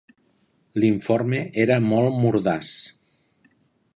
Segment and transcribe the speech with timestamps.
[0.83, 2.75] L'informe era molt mordaç.